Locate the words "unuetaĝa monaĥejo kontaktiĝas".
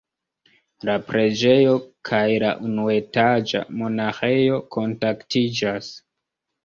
2.69-5.93